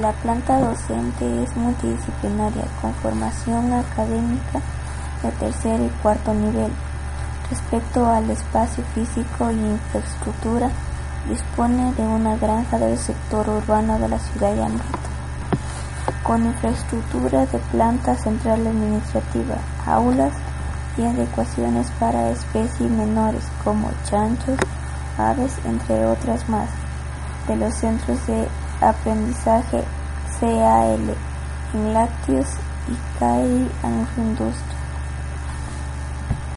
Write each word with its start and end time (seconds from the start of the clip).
La 0.00 0.10
planta 0.10 0.58
docente 0.58 1.44
es 1.44 1.56
multidisciplinaria, 1.56 2.64
con 2.82 2.92
formación 2.94 3.72
académica 3.72 4.60
de 5.22 5.30
tercer 5.38 5.80
y 5.80 5.88
cuarto 6.02 6.34
nivel. 6.34 6.72
Respecto 7.48 8.04
al 8.04 8.28
espacio 8.28 8.82
físico 8.92 9.52
y 9.52 9.54
infraestructura, 9.54 10.68
dispone 11.28 11.92
de 11.92 12.02
una 12.02 12.36
granja 12.36 12.76
del 12.76 12.98
sector 12.98 13.48
urbano 13.48 13.96
de 14.00 14.08
la 14.08 14.18
ciudad 14.18 14.52
de 14.54 14.64
Ambato, 14.64 14.98
con 16.24 16.44
infraestructura 16.44 17.46
de 17.46 17.58
planta 17.70 18.16
central 18.16 18.66
administrativa, 18.66 19.58
aulas 19.86 20.32
y 20.98 21.02
adecuaciones 21.02 21.86
para 22.00 22.30
especies 22.30 22.90
menores 22.90 23.44
como 23.62 23.92
chanchos, 24.10 24.58
aves, 25.18 25.52
entre 25.64 26.04
otras 26.04 26.48
más, 26.48 26.68
de 27.48 27.56
los 27.56 27.74
centros 27.74 28.26
de 28.26 28.46
aprendizaje 28.80 29.82
CAL 30.40 31.14
en 31.74 31.94
lácteos 31.94 32.46
y 32.88 33.18
CAI 33.18 33.68
industria. 34.16 34.83